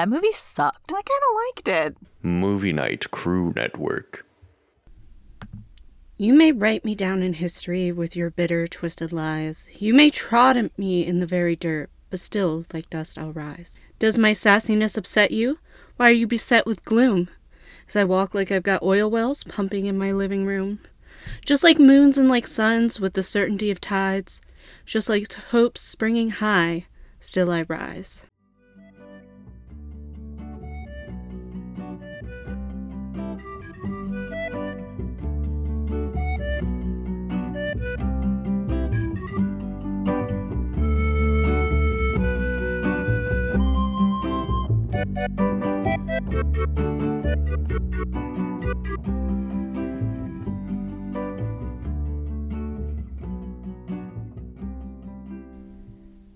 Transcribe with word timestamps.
That 0.00 0.08
movie 0.08 0.32
sucked. 0.32 0.94
I 0.94 1.02
kind 1.02 1.04
of 1.04 1.36
liked 1.44 1.68
it. 1.68 1.96
Movie 2.22 2.72
Night 2.72 3.10
Crew 3.10 3.52
Network. 3.54 4.24
You 6.16 6.32
may 6.32 6.52
write 6.52 6.86
me 6.86 6.94
down 6.94 7.22
in 7.22 7.34
history 7.34 7.92
with 7.92 8.16
your 8.16 8.30
bitter, 8.30 8.66
twisted 8.66 9.12
lies. 9.12 9.68
You 9.78 9.92
may 9.92 10.08
trod 10.08 10.56
at 10.56 10.78
me 10.78 11.06
in 11.06 11.20
the 11.20 11.26
very 11.26 11.54
dirt, 11.54 11.90
but 12.08 12.18
still, 12.18 12.64
like 12.72 12.88
dust, 12.88 13.18
I'll 13.18 13.34
rise. 13.34 13.78
Does 13.98 14.16
my 14.16 14.32
sassiness 14.32 14.96
upset 14.96 15.32
you? 15.32 15.58
Why 15.98 16.08
are 16.08 16.12
you 16.12 16.26
beset 16.26 16.64
with 16.64 16.86
gloom? 16.86 17.28
As 17.86 17.94
I 17.94 18.04
walk 18.04 18.34
like 18.34 18.50
I've 18.50 18.62
got 18.62 18.82
oil 18.82 19.10
wells 19.10 19.44
pumping 19.44 19.84
in 19.84 19.98
my 19.98 20.12
living 20.12 20.46
room. 20.46 20.80
Just 21.44 21.62
like 21.62 21.78
moons 21.78 22.16
and 22.16 22.26
like 22.26 22.46
suns 22.46 22.98
with 22.98 23.12
the 23.12 23.22
certainty 23.22 23.70
of 23.70 23.82
tides, 23.82 24.40
just 24.86 25.10
like 25.10 25.30
hopes 25.50 25.82
springing 25.82 26.30
high, 26.30 26.86
still 27.20 27.50
I 27.50 27.66
rise. 27.68 28.22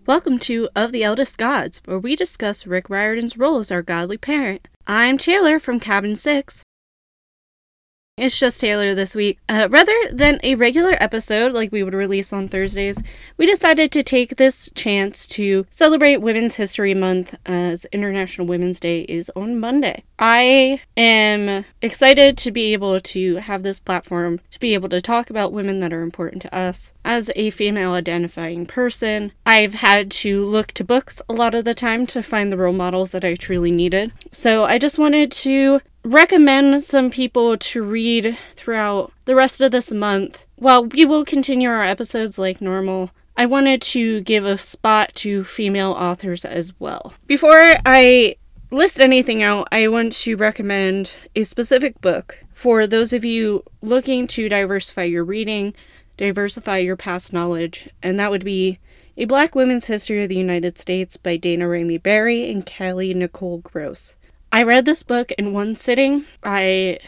Welcome 0.07 0.39
to 0.41 0.69
Of 0.75 0.91
the 0.91 1.05
Eldest 1.05 1.39
Gods, 1.39 1.81
where 1.85 2.01
we 2.01 2.17
discuss 2.17 2.67
Rick 2.67 2.91
Riordan's 2.91 3.37
role 3.37 3.59
as 3.59 3.71
our 3.71 3.83
godly 3.83 4.19
parent. 4.19 4.67
I'm 4.89 5.19
Taylor 5.19 5.61
from 5.61 5.79
Cabin 5.79 6.17
6. 6.17 6.65
It's 8.17 8.39
just 8.39 8.61
Taylor 8.61 8.95
this 8.95 9.17
week. 9.17 9.41
Uh, 9.49 9.67
rather 9.69 9.93
than 10.13 10.39
a 10.45 10.55
regular 10.55 10.97
episode 11.01 11.51
like 11.51 11.73
we 11.73 11.83
would 11.83 11.95
release 11.95 12.33
on 12.33 12.47
Thursdays, 12.47 13.03
we 13.37 13.45
decided 13.45 13.91
to 13.91 14.05
take 14.05 14.37
this 14.37 14.71
chance 14.77 15.27
to 15.27 15.67
celebrate 15.69 16.19
Women's 16.19 16.55
History 16.55 16.95
Month 16.95 17.35
as 17.45 17.87
International 17.87 18.47
Women's 18.47 18.79
Day 18.79 19.01
is 19.01 19.33
on 19.35 19.59
Monday. 19.59 20.05
I 20.17 20.81
am 20.97 21.65
excited 21.83 22.39
to 22.39 22.53
be 22.53 22.73
able 22.73 23.01
to 23.01 23.35
have 23.35 23.65
this 23.65 23.81
platform 23.81 24.39
to 24.51 24.61
be 24.61 24.75
able 24.75 24.91
to 24.91 25.01
talk 25.01 25.29
about 25.29 25.53
women 25.53 25.81
that 25.81 25.93
are 25.93 26.03
important 26.03 26.41
to 26.43 26.57
us. 26.57 26.93
As 27.05 27.33
a 27.35 27.51
female 27.51 27.95
identifying 27.95 28.65
person, 28.65 29.33
I've 29.45 29.75
had 29.75 30.13
to 30.13 30.45
look 30.45 30.69
to 30.75 30.85
books 30.85 31.21
a 31.29 31.33
lot 31.33 31.57
of 31.57 31.65
the 31.65 31.75
time 31.75 32.07
to 32.07 32.23
find 32.23 32.53
the 32.53 32.59
role 32.59 32.73
models 32.73 33.11
that 33.11 33.25
I 33.25 33.35
truly 33.35 33.73
needed. 33.73 34.13
So 34.31 34.63
I 34.63 34.79
just 34.79 35.01
wanted 35.01 35.33
to 35.33 35.81
recommend 36.05 36.83
some 36.83 37.11
people 37.11 37.57
to 37.57 37.83
read 37.83 38.39
throughout 38.53 39.13
the 39.25 39.35
rest 39.35 39.61
of 39.61 39.73
this 39.73 39.91
month. 39.93 40.45
While 40.57 40.85
we 40.85 41.05
will 41.05 41.25
continue 41.25 41.69
our 41.69 41.85
episodes 41.85 42.39
like 42.39 42.61
normal, 42.61 43.11
I 43.37 43.47
wanted 43.47 43.83
to 43.83 44.21
give 44.21 44.45
a 44.45 44.59
spot 44.59 45.13
to 45.17 45.43
female 45.45 45.93
authors 45.93 46.45
as 46.45 46.79
well. 46.79 47.15
Before 47.27 47.75
I 47.85 48.37
list 48.71 49.01
anything 49.01 49.43
out, 49.43 49.67
I 49.73 49.89
want 49.89 50.13
to 50.13 50.37
recommend 50.37 51.17
a 51.35 51.43
specific 51.45 52.01
book 52.01 52.39
for 52.53 52.87
those 52.87 53.13
of 53.13 53.25
you 53.25 53.65
looking 53.81 54.27
to 54.29 54.49
diversify 54.49 55.05
your 55.05 55.25
reading, 55.25 55.75
diversify 56.17 56.79
your 56.79 56.97
past 56.97 57.33
knowledge, 57.33 57.89
and 58.03 58.21
that 58.21 58.31
would 58.31 58.45
be 58.45 58.79
A 59.17 59.25
Black 59.25 59.55
Women's 59.55 59.87
History 59.87 60.23
of 60.23 60.29
the 60.29 60.37
United 60.37 60.79
States 60.79 61.17
by 61.17 61.37
Daina 61.37 61.65
Ramey 61.65 62.01
Berry 62.01 62.51
and 62.51 62.65
Kelly 62.65 63.15
Nicole 63.15 63.59
Gross. 63.59 64.17
I 64.55 64.63
read 64.63 64.85
this 64.85 65.03
book 65.03 65.33
in 65.33 65.53
one 65.53 65.75
sitting. 65.75 66.27
I 66.45 67.01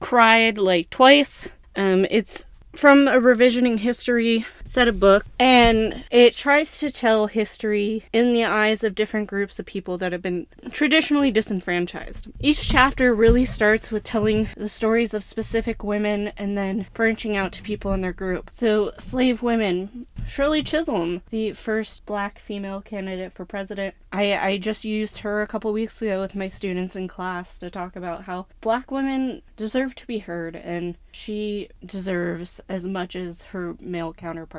cried 0.00 0.58
like 0.58 0.90
twice. 0.90 1.48
Um, 1.74 2.06
it's 2.10 2.44
from 2.74 3.08
a 3.08 3.12
revisioning 3.12 3.78
history 3.78 4.44
set 4.70 4.86
of 4.86 5.00
book 5.00 5.26
and 5.36 6.04
it 6.12 6.36
tries 6.36 6.78
to 6.78 6.92
tell 6.92 7.26
history 7.26 8.04
in 8.12 8.32
the 8.32 8.44
eyes 8.44 8.84
of 8.84 8.94
different 8.94 9.26
groups 9.26 9.58
of 9.58 9.66
people 9.66 9.98
that 9.98 10.12
have 10.12 10.22
been 10.22 10.46
traditionally 10.70 11.32
disenfranchised. 11.32 12.28
Each 12.38 12.68
chapter 12.68 13.12
really 13.12 13.44
starts 13.44 13.90
with 13.90 14.04
telling 14.04 14.48
the 14.56 14.68
stories 14.68 15.12
of 15.12 15.24
specific 15.24 15.82
women 15.82 16.28
and 16.36 16.56
then 16.56 16.86
branching 16.94 17.36
out 17.36 17.50
to 17.52 17.62
people 17.62 17.92
in 17.92 18.00
their 18.00 18.12
group. 18.12 18.50
So, 18.52 18.92
slave 18.96 19.42
women, 19.42 20.06
Shirley 20.24 20.62
Chisholm, 20.62 21.22
the 21.30 21.52
first 21.52 22.06
black 22.06 22.38
female 22.38 22.80
candidate 22.80 23.32
for 23.32 23.44
president. 23.44 23.96
I, 24.12 24.36
I 24.36 24.58
just 24.58 24.84
used 24.84 25.18
her 25.18 25.42
a 25.42 25.48
couple 25.48 25.72
weeks 25.72 26.00
ago 26.00 26.20
with 26.20 26.36
my 26.36 26.46
students 26.46 26.94
in 26.94 27.08
class 27.08 27.58
to 27.58 27.70
talk 27.70 27.96
about 27.96 28.24
how 28.24 28.46
black 28.60 28.90
women 28.92 29.42
deserve 29.56 29.94
to 29.96 30.06
be 30.06 30.18
heard 30.18 30.54
and 30.54 30.96
she 31.12 31.68
deserves 31.84 32.60
as 32.68 32.86
much 32.86 33.16
as 33.16 33.42
her 33.42 33.76
male 33.80 34.12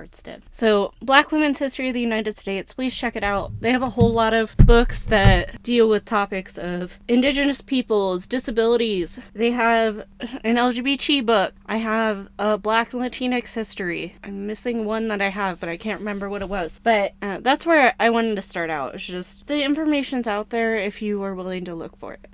did. 0.10 0.44
So, 0.52 0.94
Black 1.02 1.32
Women's 1.32 1.60
History 1.60 1.88
of 1.90 1.94
the 1.94 2.02
United 2.02 2.38
States, 2.38 2.74
please 2.74 2.96
check 2.96 3.16
it 3.16 3.24
out. 3.24 3.52
They 3.60 3.72
have 3.72 3.82
a 3.82 3.90
whole 3.90 4.12
lot 4.12 4.34
of 4.34 4.56
books 4.58 5.02
that 5.04 5.62
deal 5.64 5.88
with 5.88 6.06
topics 6.06 6.58
of 6.58 7.00
indigenous 7.08 7.62
peoples, 7.62 8.28
disabilities. 8.28 9.20
They 9.34 9.52
have 9.52 10.06
an 10.44 10.56
LGBT 10.56 11.26
book. 11.26 11.54
I 11.66 11.78
have 11.78 12.30
a 12.40 12.58
Black 12.58 12.92
Latinx 12.92 13.54
history. 13.54 14.16
I'm 14.24 14.48
missing 14.48 14.86
one 14.86 15.08
that 15.10 15.22
I 15.22 15.30
have, 15.30 15.60
but 15.60 15.70
I 15.70 15.78
can't 15.78 16.00
remember 16.00 16.30
what 16.30 16.42
it 16.42 16.50
was. 16.50 16.80
But 16.84 17.14
uh, 17.22 17.40
that's 17.40 17.66
where 17.66 17.94
I 18.00 18.10
wanted 18.10 18.36
to 18.36 18.42
start 18.42 18.70
out. 18.70 18.96
It's 18.96 19.06
just 19.06 19.48
the 19.48 19.64
information's 19.64 20.28
out 20.28 20.50
there 20.50 20.76
if 20.76 21.02
you 21.02 21.22
are 21.24 21.36
willing 21.36 21.66
to 21.66 21.76
look 21.76 21.98
for 21.98 22.14
it. 22.14 22.28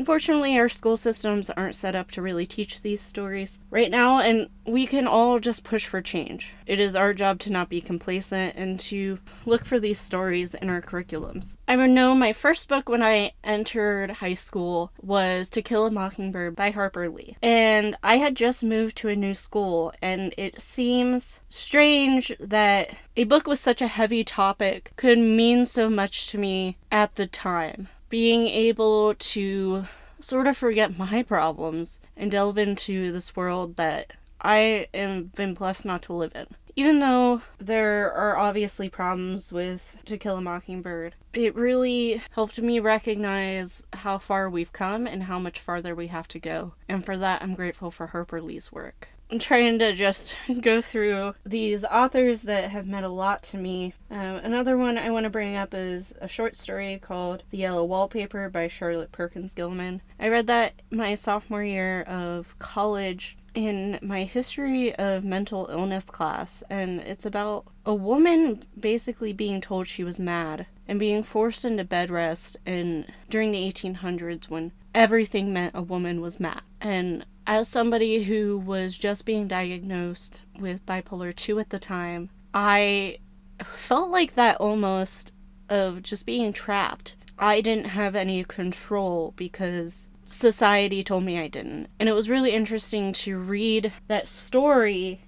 Unfortunately, 0.00 0.58
our 0.58 0.70
school 0.70 0.96
systems 0.96 1.50
aren't 1.50 1.74
set 1.74 1.94
up 1.94 2.10
to 2.12 2.22
really 2.22 2.46
teach 2.46 2.80
these 2.80 3.02
stories 3.02 3.58
right 3.68 3.90
now, 3.90 4.18
and 4.18 4.48
we 4.64 4.86
can 4.86 5.06
all 5.06 5.38
just 5.38 5.62
push 5.62 5.84
for 5.84 6.00
change. 6.00 6.54
It 6.66 6.80
is 6.80 6.96
our 6.96 7.12
job 7.12 7.38
to 7.40 7.52
not 7.52 7.68
be 7.68 7.82
complacent 7.82 8.56
and 8.56 8.80
to 8.80 9.18
look 9.44 9.66
for 9.66 9.78
these 9.78 10.00
stories 10.00 10.54
in 10.54 10.70
our 10.70 10.80
curriculums. 10.80 11.54
I 11.68 11.76
know 11.76 12.14
my 12.14 12.32
first 12.32 12.66
book 12.66 12.88
when 12.88 13.02
I 13.02 13.32
entered 13.44 14.10
high 14.12 14.32
school 14.32 14.90
was 15.02 15.50
To 15.50 15.60
Kill 15.60 15.84
a 15.84 15.90
Mockingbird 15.90 16.56
by 16.56 16.70
Harper 16.70 17.10
Lee, 17.10 17.36
and 17.42 17.94
I 18.02 18.16
had 18.16 18.36
just 18.36 18.64
moved 18.64 18.96
to 18.96 19.10
a 19.10 19.14
new 19.14 19.34
school, 19.34 19.92
and 20.00 20.32
it 20.38 20.62
seems 20.62 21.40
strange 21.50 22.32
that 22.40 22.96
a 23.18 23.24
book 23.24 23.46
with 23.46 23.58
such 23.58 23.82
a 23.82 23.86
heavy 23.86 24.24
topic 24.24 24.92
could 24.96 25.18
mean 25.18 25.66
so 25.66 25.90
much 25.90 26.28
to 26.28 26.38
me 26.38 26.78
at 26.90 27.16
the 27.16 27.26
time 27.26 27.88
being 28.10 28.46
able 28.48 29.14
to 29.14 29.86
sort 30.18 30.46
of 30.46 30.56
forget 30.56 30.98
my 30.98 31.22
problems 31.22 31.98
and 32.16 32.30
delve 32.30 32.58
into 32.58 33.10
this 33.10 33.34
world 33.34 33.76
that 33.76 34.12
I 34.40 34.88
am 34.92 35.24
been 35.34 35.54
blessed 35.54 35.86
not 35.86 36.02
to 36.02 36.12
live 36.12 36.32
in. 36.34 36.46
Even 36.76 37.00
though 37.00 37.42
there 37.58 38.12
are 38.12 38.36
obviously 38.36 38.88
problems 38.88 39.52
with 39.52 39.96
To 40.04 40.16
Kill 40.16 40.36
a 40.36 40.40
Mockingbird, 40.40 41.14
it 41.34 41.54
really 41.54 42.22
helped 42.30 42.58
me 42.58 42.80
recognize 42.80 43.84
how 43.92 44.18
far 44.18 44.48
we've 44.48 44.72
come 44.72 45.06
and 45.06 45.24
how 45.24 45.38
much 45.38 45.58
farther 45.58 45.94
we 45.94 46.06
have 46.08 46.28
to 46.28 46.38
go. 46.38 46.72
And 46.88 47.04
for 47.04 47.16
that, 47.18 47.42
I'm 47.42 47.54
grateful 47.54 47.90
for 47.90 48.08
Harper 48.08 48.40
Lee's 48.40 48.72
work. 48.72 49.08
I'm 49.30 49.38
trying 49.38 49.78
to 49.78 49.92
just 49.94 50.36
go 50.60 50.82
through 50.82 51.34
these 51.46 51.84
authors 51.84 52.42
that 52.42 52.70
have 52.70 52.86
meant 52.86 53.06
a 53.06 53.10
lot 53.10 53.42
to 53.44 53.56
me. 53.56 53.94
Um, 54.10 54.36
another 54.36 54.76
one 54.76 54.98
I 54.98 55.10
want 55.10 55.24
to 55.24 55.30
bring 55.30 55.54
up 55.54 55.72
is 55.72 56.12
a 56.20 56.26
short 56.26 56.56
story 56.56 56.98
called 57.00 57.44
The 57.50 57.58
Yellow 57.58 57.84
Wallpaper 57.84 58.48
by 58.48 58.66
Charlotte 58.66 59.12
Perkins 59.12 59.54
Gilman. 59.54 60.02
I 60.18 60.28
read 60.28 60.48
that 60.48 60.74
my 60.90 61.14
sophomore 61.14 61.62
year 61.62 62.02
of 62.02 62.58
college 62.58 63.36
in 63.54 63.98
my 64.02 64.24
history 64.24 64.94
of 64.96 65.24
mental 65.24 65.68
illness 65.70 66.04
class, 66.04 66.62
and 66.70 67.00
it's 67.00 67.26
about 67.26 67.66
a 67.86 67.94
woman 67.94 68.62
basically 68.78 69.32
being 69.32 69.60
told 69.60 69.86
she 69.86 70.04
was 70.04 70.20
mad 70.20 70.66
and 70.88 70.98
being 70.98 71.22
forced 71.22 71.64
into 71.64 71.84
bed 71.84 72.10
rest 72.10 72.56
in 72.66 73.06
during 73.28 73.52
the 73.52 73.70
1800s 73.70 74.48
when 74.48 74.72
everything 74.94 75.52
meant 75.52 75.74
a 75.74 75.82
woman 75.82 76.20
was 76.20 76.40
mad. 76.40 76.62
And 76.80 77.24
as 77.50 77.66
somebody 77.66 78.22
who 78.22 78.56
was 78.56 78.96
just 78.96 79.26
being 79.26 79.48
diagnosed 79.48 80.44
with 80.60 80.86
bipolar 80.86 81.34
2 81.34 81.58
at 81.58 81.70
the 81.70 81.80
time, 81.80 82.30
I 82.54 83.18
felt 83.64 84.08
like 84.08 84.36
that 84.36 84.56
almost 84.58 85.34
of 85.68 86.04
just 86.04 86.26
being 86.26 86.52
trapped. 86.52 87.16
I 87.40 87.60
didn't 87.60 87.86
have 87.86 88.14
any 88.14 88.44
control 88.44 89.34
because 89.34 90.08
society 90.22 91.02
told 91.02 91.24
me 91.24 91.40
I 91.40 91.48
didn't. 91.48 91.88
And 91.98 92.08
it 92.08 92.12
was 92.12 92.28
really 92.28 92.52
interesting 92.52 93.12
to 93.14 93.36
read 93.36 93.92
that 94.06 94.28
story 94.28 95.22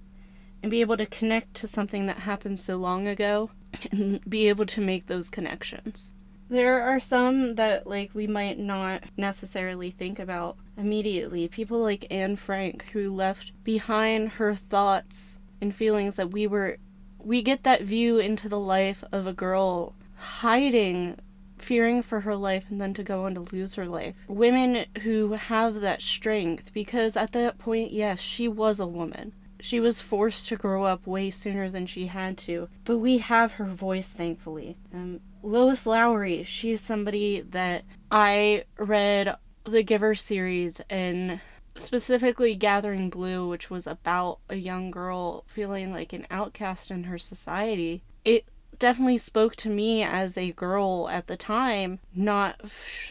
and 0.63 0.71
be 0.71 0.81
able 0.81 0.99
to 0.99 1.07
connect 1.07 1.55
to 1.55 1.67
something 1.67 2.07
that 2.07 2.19
happened 2.19 2.61
so 2.61 2.77
long 2.77 3.09
ago 3.09 3.51
and 3.91 4.21
be 4.31 4.49
able 4.49 4.67
to 4.67 4.81
make 4.81 5.09
those 5.09 5.29
connections. 5.29 6.15
There 6.53 6.83
are 6.83 7.01
some 7.01 7.55
that 7.55 7.87
like 7.87 8.11
we 8.13 8.27
might 8.27 8.59
not 8.59 9.05
necessarily 9.17 9.91
think 9.91 10.19
about 10.19 10.59
immediately. 10.77 11.49
People 11.49 11.79
like 11.79 12.07
Anne 12.11 12.37
Frank 12.37 12.91
who 12.93 13.11
left 13.11 13.53
behind 13.65 14.33
her 14.33 14.55
thoughts 14.55 15.41
and 15.63 15.75
feelings 15.75 16.17
that 16.17 16.31
we 16.31 16.47
were 16.47 16.77
we 17.19 17.41
get 17.41 17.63
that 17.63 17.81
view 17.81 18.19
into 18.19 18.51
the 18.51 18.61
life 18.61 19.03
of 19.13 19.27
a 19.27 19.33
girl 19.33 19.95
hiding 20.17 21.19
fearing 21.57 22.03
for 22.03 22.21
her 22.21 22.37
life 22.37 22.65
and 22.69 22.79
then 22.79 22.93
to 22.93 23.03
go 23.03 23.25
on 23.25 23.33
to 23.33 23.41
lose 23.41 23.77
her 23.77 23.87
life. 23.87 24.15
Women 24.29 24.85
who 25.05 25.33
have 25.33 25.81
that 25.81 26.03
strength, 26.03 26.71
because 26.75 27.17
at 27.17 27.33
that 27.33 27.57
point, 27.57 27.93
yes, 27.93 28.21
she 28.21 28.47
was 28.47 28.79
a 28.79 28.87
woman. 28.87 29.33
She 29.63 29.79
was 29.79 30.03
forced 30.03 30.49
to 30.49 30.57
grow 30.57 30.83
up 30.83 31.07
way 31.07 31.31
sooner 31.31 31.71
than 31.71 31.87
she 31.87 32.09
had 32.09 32.37
to, 32.39 32.69
but 32.85 32.99
we 32.99 33.19
have 33.19 33.53
her 33.53 33.67
voice, 33.67 34.09
thankfully. 34.09 34.77
Um, 34.93 35.21
Lois 35.43 35.87
Lowry, 35.87 36.43
she's 36.43 36.81
somebody 36.81 37.41
that 37.41 37.85
I 38.11 38.65
read 38.77 39.37
the 39.65 39.85
Giver 39.85 40.17
series 40.17 40.81
and 40.91 41.41
specifically 41.77 42.57
Gathering 42.57 43.09
Blue, 43.09 43.49
which 43.49 43.71
was 43.71 43.87
about 43.87 44.41
a 44.51 44.57
young 44.57 44.91
girl 44.91 45.45
feeling 45.47 45.93
like 45.93 46.13
an 46.13 46.27
outcast 46.29 46.91
in 46.91 47.05
her 47.05 47.19
society. 47.19 48.03
It 48.25 48.45
definitely 48.83 49.17
spoke 49.17 49.55
to 49.55 49.71
me 49.71 50.03
as 50.03 50.37
a 50.37 50.51
girl 50.51 51.09
at 51.09 51.29
the 51.29 51.37
time, 51.37 52.01
not 52.13 52.61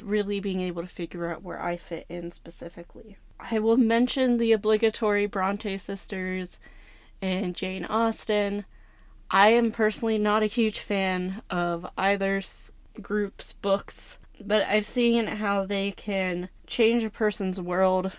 really 0.03 0.41
being 0.41 0.59
able 0.59 0.81
to 0.81 0.87
figure 0.87 1.31
out 1.31 1.43
where 1.43 1.63
I 1.63 1.77
fit 1.77 2.05
in 2.09 2.29
specifically. 2.31 3.15
I 3.39 3.57
will 3.59 3.77
mention 3.77 4.35
the 4.35 4.51
obligatory 4.51 5.27
Bronte 5.27 5.77
sisters 5.77 6.59
and 7.21 7.55
Jane 7.55 7.85
Austen. 7.85 8.65
I 9.31 9.51
am 9.51 9.71
personally 9.71 10.17
not 10.17 10.43
a 10.43 10.47
huge 10.47 10.79
fan 10.79 11.41
of 11.49 11.87
either 11.97 12.41
group's 13.01 13.53
books, 13.53 14.19
but 14.41 14.63
I've 14.63 14.85
seen 14.85 15.25
how 15.25 15.65
they 15.65 15.91
can 15.93 16.49
change 16.67 17.05
a 17.05 17.09
person's 17.09 17.61
world 17.61 18.11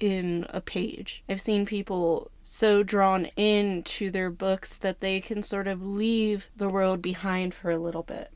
in 0.00 0.46
a 0.48 0.60
page. 0.60 1.22
I've 1.28 1.40
seen 1.40 1.66
people 1.66 2.30
so 2.42 2.82
drawn 2.82 3.26
into 3.36 4.10
their 4.10 4.30
books 4.30 4.76
that 4.78 5.00
they 5.00 5.20
can 5.20 5.42
sort 5.42 5.68
of 5.68 5.86
leave 5.86 6.50
the 6.56 6.68
world 6.68 7.00
behind 7.02 7.54
for 7.54 7.70
a 7.70 7.78
little 7.78 8.02
bit. 8.02 8.30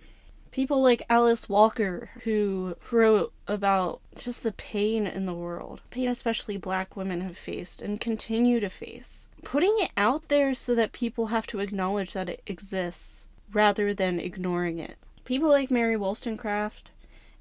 People 0.53 0.81
like 0.81 1.03
Alice 1.11 1.49
Walker, 1.49 2.11
who 2.23 2.77
wrote 2.93 3.33
about 3.49 4.01
just 4.15 4.45
the 4.45 4.53
pain 4.53 5.05
in 5.05 5.25
the 5.25 5.35
world, 5.35 5.81
pain 5.91 6.09
especially 6.09 6.57
black 6.57 6.97
women 6.97 7.23
have 7.23 7.37
faced 7.37 7.83
and 7.83 8.01
continue 8.01 8.61
to 8.61 8.69
face. 8.69 9.27
Putting 9.43 9.75
it 9.79 9.91
out 9.97 10.29
there 10.29 10.55
so 10.55 10.75
that 10.77 10.93
people 10.93 11.27
have 11.27 11.47
to 11.49 11.59
acknowledge 11.59 12.13
that 12.13 12.29
it 12.29 12.43
exists 12.47 13.27
rather 13.53 13.93
than 13.93 14.21
ignoring 14.21 14.79
it. 14.79 14.97
People 15.25 15.49
like 15.49 15.73
Mary 15.73 15.97
Wollstonecraft 15.97 16.93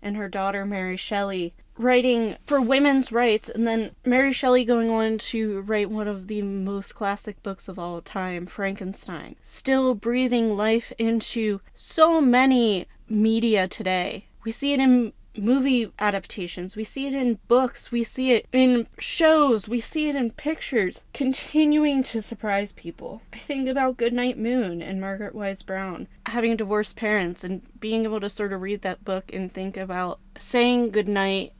and 0.01 0.17
her 0.17 0.27
daughter 0.27 0.65
Mary 0.65 0.97
Shelley 0.97 1.53
writing 1.77 2.37
for 2.45 2.61
women's 2.61 3.11
rights, 3.11 3.49
and 3.49 3.67
then 3.67 3.91
Mary 4.05 4.31
Shelley 4.31 4.65
going 4.65 4.89
on 4.89 5.17
to 5.17 5.61
write 5.61 5.89
one 5.89 6.07
of 6.07 6.27
the 6.27 6.41
most 6.41 6.95
classic 6.95 7.41
books 7.43 7.67
of 7.67 7.79
all 7.79 8.01
time, 8.01 8.45
Frankenstein. 8.45 9.35
Still 9.41 9.95
breathing 9.95 10.55
life 10.55 10.91
into 10.97 11.61
so 11.73 12.21
many 12.21 12.87
media 13.09 13.67
today. 13.67 14.27
We 14.43 14.51
see 14.51 14.73
it 14.73 14.79
in 14.79 15.13
movie 15.35 15.91
adaptations, 15.99 16.75
we 16.75 16.83
see 16.83 17.07
it 17.07 17.13
in 17.13 17.39
books, 17.47 17.91
we 17.91 18.03
see 18.03 18.31
it 18.31 18.45
in 18.51 18.87
shows, 18.99 19.67
we 19.67 19.79
see 19.79 20.07
it 20.09 20.15
in 20.15 20.31
pictures, 20.31 21.03
continuing 21.13 22.03
to 22.03 22.21
surprise 22.21 22.71
people. 22.71 23.21
I 23.31 23.39
think 23.39 23.67
about 23.67 23.97
Goodnight 23.97 24.37
Moon 24.37 24.81
and 24.81 25.01
Margaret 25.01 25.33
Wise 25.33 25.63
Brown 25.63 26.07
having 26.27 26.55
divorced 26.55 26.95
parents 26.95 27.43
and 27.43 27.61
being 27.79 28.03
able 28.03 28.19
to 28.19 28.29
sort 28.29 28.53
of 28.53 28.61
read 28.61 28.81
that 28.81 29.03
book 29.03 29.33
and 29.33 29.51
think 29.51 29.77
about 29.77 30.19
saying 30.37 30.89
goodnight 30.89 31.53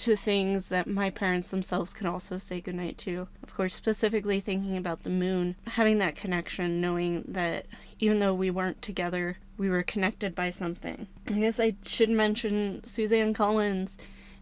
to 0.00 0.16
things 0.16 0.68
that 0.68 0.86
my 0.86 1.10
parents 1.10 1.50
themselves 1.50 1.92
can 1.92 2.06
also 2.06 2.38
say 2.38 2.60
goodnight 2.60 2.96
to. 2.98 3.28
Of 3.42 3.54
course, 3.54 3.74
specifically 3.74 4.40
thinking 4.40 4.76
about 4.76 5.02
the 5.02 5.10
moon, 5.10 5.56
having 5.66 5.98
that 5.98 6.16
connection, 6.16 6.80
knowing 6.80 7.24
that 7.28 7.66
even 7.98 8.18
though 8.18 8.34
we 8.34 8.50
weren't 8.50 8.80
together, 8.80 9.38
we 9.58 9.68
were 9.68 9.82
connected 9.82 10.34
by 10.34 10.50
something. 10.50 11.06
I 11.28 11.32
guess 11.32 11.60
I 11.60 11.76
should 11.84 12.08
mention 12.08 12.82
Suzanne 12.84 13.34
Collins 13.34 13.98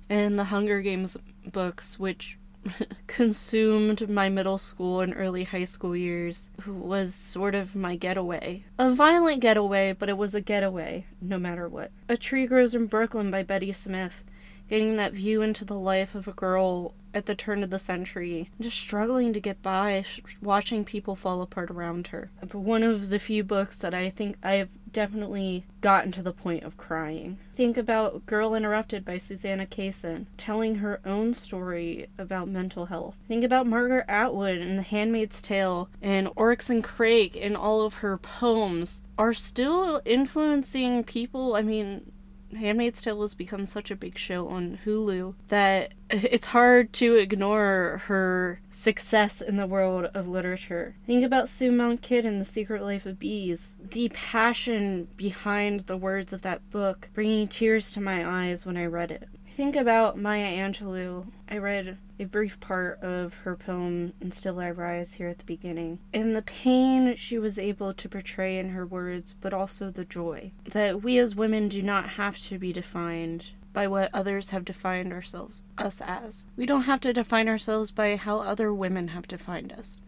and 0.09 0.39
the 0.39 0.45
Hunger 0.45 0.81
Games 0.81 1.17
books, 1.45 1.99
which 1.99 2.39
consumed 3.07 4.09
my 4.09 4.29
middle 4.29 4.59
school 4.59 5.01
and 5.01 5.15
early 5.17 5.45
high 5.45 5.65
school 5.65 5.97
years 5.97 6.51
was 6.67 7.15
sort 7.15 7.55
of 7.55 7.75
my 7.75 7.97
getaway. 7.97 8.65
A 8.79 8.91
violent 8.91 9.41
getaway, 9.41 9.93
but 9.93 10.09
it 10.09 10.17
was 10.17 10.35
a 10.35 10.41
getaway, 10.41 11.07
no 11.21 11.39
matter 11.39 11.69
what. 11.69 11.91
A 12.09 12.17
Tree 12.17 12.47
Grows 12.47 12.75
in 12.75 12.87
Brooklyn 12.87 13.31
by 13.31 13.43
Betty 13.43 13.73
Smith 13.73 14.23
getting 14.69 14.97
that 14.97 15.13
view 15.13 15.43
into 15.43 15.65
the 15.65 15.79
life 15.79 16.15
of 16.15 16.29
a 16.29 16.33
girl 16.33 16.95
at 17.15 17.27
the 17.27 17.35
turn 17.35 17.63
of 17.63 17.71
the 17.71 17.79
century, 17.79 18.51
just 18.61 18.79
struggling 18.79 19.33
to 19.33 19.41
get 19.41 19.63
by, 19.63 20.03
sh- 20.03 20.21
watching 20.43 20.85
people 20.85 21.17
fall 21.17 21.41
apart 21.41 21.71
around 21.71 22.09
her. 22.09 22.31
One 22.53 22.83
of 22.83 23.09
the 23.09 23.19
few 23.19 23.43
books 23.43 23.79
that 23.79 23.95
I 23.95 24.11
think 24.11 24.37
I've 24.43 24.69
definitely 24.93 25.65
gotten 25.81 26.13
to 26.13 26.23
the 26.23 26.33
point 26.33 26.65
of 26.65 26.77
crying. 26.77 27.39
Think 27.55 27.77
about 27.77 28.27
Girl 28.27 28.55
Interrupted 28.55 29.05
by 29.05 29.19
Susanna 29.19 29.67
Kaysen, 29.67 30.27
telling 30.37 30.77
her 30.77 31.01
own 31.05 31.35
story 31.35 32.09
about 32.19 32.49
mental 32.49 32.87
health. 32.87 33.19
Think 33.27 33.45
about 33.45 33.67
Margaret 33.67 34.07
Atwood 34.09 34.59
and 34.59 34.79
The 34.79 34.83
Handmaid's 34.83 35.43
Tale 35.43 35.89
and 36.01 36.31
Oryx 36.37 36.71
and 36.71 36.83
Crake 36.83 37.37
and 37.41 37.57
all 37.57 37.83
of 37.83 37.95
her 37.95 38.17
poems 38.17 39.03
are 39.17 39.35
still 39.35 40.01
influencing 40.05 41.05
people. 41.05 41.55
I 41.57 41.63
mean, 41.63 42.13
Handmaid's 42.57 43.03
Tale 43.03 43.21
has 43.23 43.35
become 43.35 43.67
such 43.67 43.91
a 43.91 43.97
big 43.97 44.17
show 44.19 44.49
on 44.49 44.79
Hulu 44.85 45.35
that 45.49 45.95
it's 46.11 46.49
hard 46.49 46.93
to 46.95 47.17
ignore 47.17 48.03
her 48.07 48.61
success 48.71 49.41
in 49.41 49.57
the 49.57 49.67
world 49.67 50.07
of 50.15 50.29
literature. 50.29 50.97
Think 51.07 51.25
about 51.25 51.49
Sue 51.49 51.71
Monk 51.71 52.03
Kidd 52.03 52.25
in 52.25 52.39
The 52.39 52.45
Secret 52.45 52.83
Life 52.83 53.07
of 53.07 53.19
Bees. 53.19 53.77
The 53.91 54.09
passion 54.11 55.09
behind 55.17 55.81
the 55.81 55.97
words 55.97 56.33
of 56.33 56.43
that 56.43 56.69
book, 56.71 57.09
bringing 57.15 57.49
tears 57.49 57.93
to 57.93 58.01
my 58.01 58.27
eyes 58.27 58.65
when 58.65 58.77
I 58.77 58.87
read 58.87 59.11
it 59.11 59.29
think 59.59 59.75
about 59.75 60.17
Maya 60.17 60.57
Angelou, 60.57 61.27
I 61.51 61.59
read 61.59 61.99
a 62.21 62.25
brief 62.27 62.61
part 62.61 63.03
of 63.03 63.35
her 63.43 63.57
poem 63.57 64.13
"And 64.21 64.33
Still 64.33 64.61
I 64.61 64.71
Rise 64.71 65.15
here 65.15 65.27
at 65.27 65.39
the 65.39 65.45
beginning, 65.45 65.99
and 66.15 66.37
the 66.37 66.43
pain 66.43 67.17
she 67.17 67.41
was 67.41 67.59
able 67.59 67.93
to 67.93 68.09
portray 68.09 68.57
in 68.57 68.69
her 68.69 68.87
words, 68.87 69.35
but 69.41 69.53
also 69.53 69.91
the 69.91 70.05
joy 70.05 70.53
that 70.71 71.03
we 71.03 71.19
as 71.19 71.35
women 71.35 71.69
do 71.69 71.83
not 71.83 72.11
have 72.11 72.39
to 72.39 72.57
be 72.57 72.73
defined 72.73 73.51
by 73.73 73.89
what 73.89 74.11
others 74.15 74.51
have 74.51 74.65
defined 74.65 75.13
ourselves 75.13 75.65
us 75.77 76.01
as. 76.07 76.47
We 76.57 76.65
don't 76.65 76.83
have 76.83 77.01
to 77.01 77.13
define 77.13 77.49
ourselves 77.49 77.91
by 77.91 78.15
how 78.15 78.39
other 78.39 78.73
women 78.73 79.09
have 79.09 79.27
defined 79.27 79.73
us. 79.73 80.01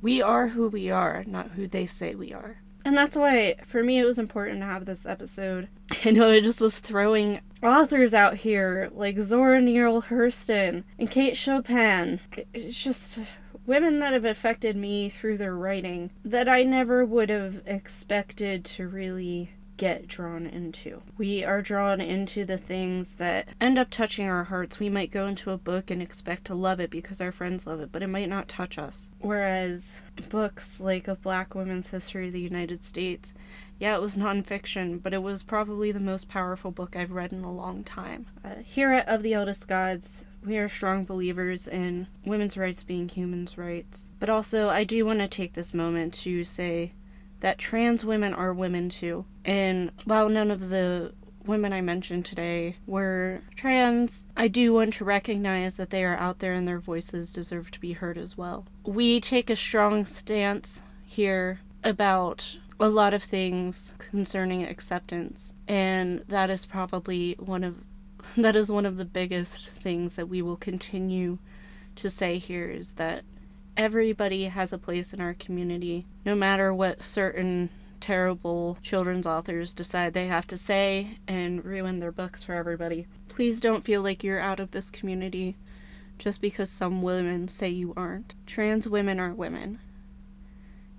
We 0.00 0.22
are 0.22 0.46
who 0.46 0.68
we 0.68 0.92
are, 0.92 1.24
not 1.26 1.50
who 1.50 1.66
they 1.66 1.86
say 1.86 2.14
we 2.14 2.32
are. 2.32 2.58
And 2.84 2.96
that's 2.96 3.16
why, 3.16 3.56
for 3.64 3.82
me, 3.82 3.98
it 3.98 4.04
was 4.04 4.18
important 4.18 4.60
to 4.60 4.66
have 4.66 4.84
this 4.84 5.06
episode. 5.06 5.68
I 6.04 6.10
know 6.10 6.30
I 6.30 6.40
just 6.40 6.60
was 6.60 6.78
throwing 6.78 7.40
authors 7.62 8.12
out 8.12 8.38
here 8.38 8.90
like 8.92 9.18
Zora 9.20 9.60
Neale 9.60 10.02
Hurston 10.02 10.84
and 10.98 11.10
Kate 11.10 11.36
Chopin. 11.36 12.20
It's 12.52 12.82
just 12.82 13.18
women 13.66 14.00
that 14.00 14.12
have 14.12 14.24
affected 14.24 14.76
me 14.76 15.08
through 15.08 15.36
their 15.36 15.54
writing 15.54 16.10
that 16.24 16.48
I 16.48 16.64
never 16.64 17.04
would 17.04 17.30
have 17.30 17.62
expected 17.66 18.64
to 18.66 18.88
really 18.88 19.50
get 19.82 20.06
drawn 20.06 20.46
into. 20.46 21.02
We 21.18 21.42
are 21.42 21.60
drawn 21.60 22.00
into 22.00 22.44
the 22.44 22.56
things 22.56 23.16
that 23.16 23.48
end 23.60 23.80
up 23.80 23.90
touching 23.90 24.28
our 24.28 24.44
hearts. 24.44 24.78
We 24.78 24.88
might 24.88 25.10
go 25.10 25.26
into 25.26 25.50
a 25.50 25.58
book 25.58 25.90
and 25.90 26.00
expect 26.00 26.44
to 26.44 26.54
love 26.54 26.78
it 26.78 26.88
because 26.88 27.20
our 27.20 27.32
friends 27.32 27.66
love 27.66 27.80
it, 27.80 27.90
but 27.90 28.00
it 28.00 28.06
might 28.06 28.28
not 28.28 28.46
touch 28.46 28.78
us. 28.78 29.10
Whereas 29.18 29.98
books 30.28 30.78
like 30.78 31.08
A 31.08 31.16
Black 31.16 31.56
Woman's 31.56 31.90
History 31.90 32.28
of 32.28 32.32
the 32.32 32.38
United 32.38 32.84
States, 32.84 33.34
yeah, 33.80 33.96
it 33.96 34.00
was 34.00 34.16
nonfiction, 34.16 35.02
but 35.02 35.12
it 35.12 35.20
was 35.24 35.42
probably 35.42 35.90
the 35.90 35.98
most 35.98 36.28
powerful 36.28 36.70
book 36.70 36.94
I've 36.94 37.10
read 37.10 37.32
in 37.32 37.42
a 37.42 37.52
long 37.52 37.82
time. 37.82 38.26
Uh, 38.44 38.62
here 38.64 38.92
at 38.92 39.08
Of 39.08 39.24
the 39.24 39.34
Eldest 39.34 39.66
Gods, 39.66 40.24
we 40.46 40.58
are 40.58 40.68
strong 40.68 41.04
believers 41.04 41.66
in 41.66 42.06
women's 42.24 42.56
rights 42.56 42.84
being 42.84 43.08
humans' 43.08 43.58
rights. 43.58 44.10
But 44.20 44.30
also, 44.30 44.68
I 44.68 44.84
do 44.84 45.04
want 45.04 45.18
to 45.18 45.26
take 45.26 45.54
this 45.54 45.74
moment 45.74 46.14
to 46.22 46.44
say 46.44 46.92
that 47.42 47.58
trans 47.58 48.04
women 48.04 48.32
are 48.32 48.54
women 48.54 48.88
too. 48.88 49.24
And 49.44 49.90
while 50.04 50.28
none 50.28 50.50
of 50.50 50.70
the 50.70 51.12
women 51.44 51.72
I 51.72 51.80
mentioned 51.80 52.24
today 52.24 52.76
were 52.86 53.40
trans, 53.56 54.26
I 54.36 54.46
do 54.46 54.72
want 54.72 54.94
to 54.94 55.04
recognize 55.04 55.76
that 55.76 55.90
they 55.90 56.04
are 56.04 56.16
out 56.16 56.38
there 56.38 56.54
and 56.54 56.66
their 56.66 56.78
voices 56.78 57.32
deserve 57.32 57.72
to 57.72 57.80
be 57.80 57.92
heard 57.92 58.16
as 58.16 58.38
well. 58.38 58.66
We 58.84 59.20
take 59.20 59.50
a 59.50 59.56
strong 59.56 60.06
stance 60.06 60.84
here 61.04 61.60
about 61.82 62.58
a 62.78 62.88
lot 62.88 63.12
of 63.12 63.24
things 63.24 63.94
concerning 63.98 64.62
acceptance, 64.62 65.52
and 65.66 66.20
that 66.28 66.48
is 66.48 66.64
probably 66.64 67.34
one 67.38 67.64
of 67.64 67.76
that 68.36 68.54
is 68.54 68.70
one 68.70 68.86
of 68.86 68.96
the 68.96 69.04
biggest 69.04 69.68
things 69.68 70.14
that 70.14 70.28
we 70.28 70.42
will 70.42 70.56
continue 70.56 71.38
to 71.96 72.08
say 72.08 72.38
here 72.38 72.70
is 72.70 72.92
that 72.94 73.24
everybody 73.76 74.44
has 74.44 74.72
a 74.72 74.78
place 74.78 75.12
in 75.12 75.20
our 75.20 75.34
community, 75.34 76.06
no 76.24 76.34
matter 76.34 76.72
what 76.72 77.02
certain 77.02 77.70
terrible 78.00 78.76
children's 78.82 79.26
authors 79.26 79.72
decide 79.72 80.12
they 80.12 80.26
have 80.26 80.46
to 80.48 80.56
say 80.56 81.18
and 81.28 81.64
ruin 81.64 82.00
their 82.00 82.12
books 82.12 82.42
for 82.42 82.54
everybody. 82.54 83.06
Please 83.28 83.60
don't 83.60 83.84
feel 83.84 84.02
like 84.02 84.24
you're 84.24 84.40
out 84.40 84.60
of 84.60 84.72
this 84.72 84.90
community 84.90 85.56
just 86.18 86.40
because 86.40 86.70
some 86.70 87.02
women 87.02 87.48
say 87.48 87.68
you 87.68 87.94
aren't. 87.96 88.34
Trans 88.46 88.88
women 88.88 89.18
are 89.20 89.32
women. 89.32 89.78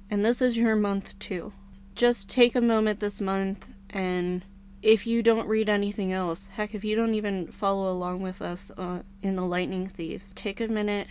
And 0.09 0.23
this 0.23 0.41
is 0.41 0.57
your 0.57 0.75
month 0.75 1.17
too. 1.19 1.53
Just 1.95 2.29
take 2.29 2.55
a 2.55 2.61
moment 2.61 2.99
this 2.99 3.21
month 3.21 3.67
and 3.89 4.43
if 4.81 5.07
you 5.07 5.23
don't 5.23 5.47
read 5.47 5.69
anything 5.69 6.11
else, 6.11 6.49
heck, 6.53 6.75
if 6.75 6.83
you 6.83 6.95
don't 6.95 7.13
even 7.13 7.47
follow 7.47 7.89
along 7.89 8.21
with 8.21 8.41
us 8.41 8.69
uh, 8.77 8.99
in 9.21 9.37
The 9.37 9.45
Lightning 9.45 9.87
Thief, 9.87 10.25
take 10.35 10.59
a 10.59 10.67
minute, 10.67 11.07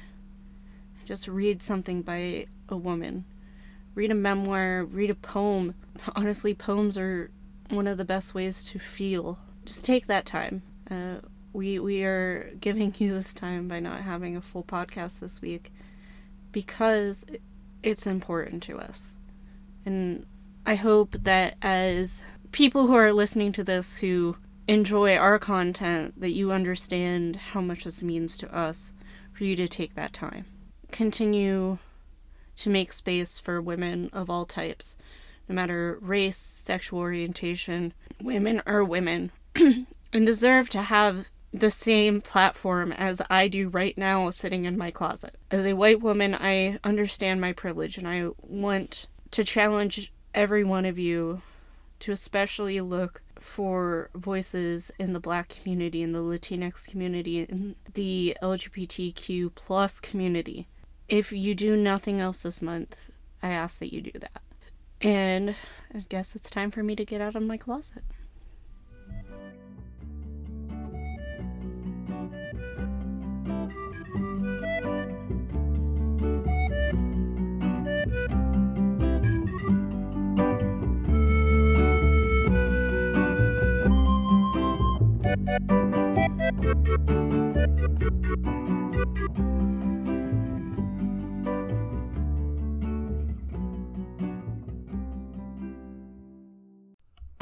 just 1.05 1.29
read 1.29 1.63
something 1.63 2.03
by 2.03 2.47
a 2.69 2.77
woman. 2.77 3.25
Read 3.95 4.11
a 4.11 4.15
memoir, 4.15 4.85
read 4.85 5.11
a 5.11 5.15
poem. 5.15 5.75
Honestly, 6.17 6.55
poems 6.55 6.97
are 6.97 7.31
one 7.69 7.87
of 7.87 7.99
the 7.99 8.05
best 8.05 8.35
ways 8.35 8.65
to 8.65 8.79
feel. 8.79 9.39
Just 9.65 9.85
take 9.85 10.07
that 10.07 10.27
time. 10.27 10.63
Uh, 10.91 11.17
we 11.53 11.79
we 11.79 12.05
are 12.05 12.53
giving 12.61 12.95
you 12.99 13.13
this 13.13 13.35
time 13.35 13.69
by 13.69 13.81
not 13.81 14.03
having 14.03 14.37
a 14.37 14.41
full 14.41 14.65
podcast 14.65 15.21
this 15.21 15.41
week 15.41 15.73
because 16.51 17.25
it's 17.83 18.07
important 18.07 18.63
to 18.65 18.79
us. 18.79 19.17
And 19.85 20.27
I 20.65 20.77
hope 20.77 21.17
that 21.23 21.57
as 21.61 22.23
people 22.53 22.87
who 22.87 22.95
are 22.95 23.13
listening 23.13 23.53
to 23.53 23.65
this 23.65 23.99
who 23.99 24.37
enjoy 24.69 25.17
our 25.17 25.39
content 25.39 26.21
that 26.21 26.31
you 26.31 26.53
understand 26.53 27.37
how 27.37 27.61
much 27.61 27.85
this 27.85 28.03
means 28.03 28.39
to 28.39 28.55
us 28.55 28.93
for 29.33 29.45
you 29.45 29.57
to 29.57 29.67
take 29.67 29.95
that 29.95 30.13
time. 30.13 30.45
Continue 30.93 31.79
to 32.57 32.71
make 32.71 32.93
space 32.93 33.39
for 33.39 33.61
women 33.61 34.11
of 34.13 34.31
all 34.31 34.45
types, 34.45 34.97
no 35.49 35.55
matter 35.55 35.99
race, 36.01 36.37
sexual 36.37 37.01
orientation. 37.01 37.93
Women 38.23 38.63
are 38.67 38.85
women 38.85 39.33
and 39.57 40.27
deserve 40.27 40.69
to 40.69 40.83
have 40.83 41.31
the 41.53 41.71
same 41.71 42.21
platform 42.21 42.93
as 42.93 43.21
I 43.29 43.49
do 43.49 43.69
right 43.69 43.97
now 43.99 44.31
sitting 44.31 44.65
in 44.65 44.79
my 44.79 44.91
closet. 44.91 45.37
As 45.51 45.67
a 45.67 45.75
white 45.75 46.01
woman, 46.01 46.35
I 46.35 46.79
understand 46.85 47.41
my 47.41 47.53
privilege 47.53 47.99
and 47.99 48.09
I 48.09 48.29
want 48.41 49.07
to 49.33 49.45
challenge 49.45 50.13
every 50.35 50.65
one 50.65 50.85
of 50.85 50.99
you 50.99 51.43
to 52.01 52.13
especially 52.13 52.81
look 52.81 53.23
for 53.39 54.11
voices 54.15 54.91
in 54.99 55.13
the 55.13 55.21
black 55.21 55.49
community, 55.49 56.03
in 56.03 56.13
the 56.13 56.21
Latinx 56.21 56.87
community, 56.87 57.41
in 57.41 57.77
the 57.95 58.37
LGBTQ 58.43 59.55
plus 59.55 60.01
community. 60.01 60.69
If 61.13 61.31
you 61.31 61.55
do 61.55 61.77
nothing 61.77 62.23
else 62.23 62.41
this 62.41 62.63
month, 62.63 63.11
I 63.43 63.51
ask 63.51 63.81
that 63.81 63.93
you 63.93 64.01
do 64.01 64.19
that. 64.19 64.41
And 65.03 65.55
I 65.95 66.07
guess 66.09 66.35
it's 66.35 66.49
time 66.49 66.71
for 66.71 66.83
me 66.83 66.97
to 66.97 67.05
get 67.05 67.21
out 67.21 67.37
of 67.37 67.43
my 67.43 67.59
closet. 67.59 68.03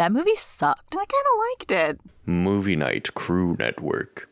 That 0.01 0.13
movie 0.13 0.35
sucked. 0.35 0.97
I 0.97 1.05
kind 1.05 1.11
of 1.11 1.41
liked 1.59 1.73
it. 1.73 2.01
Movie 2.25 2.75
Night 2.75 3.13
Crew 3.13 3.55
Network. 3.59 4.30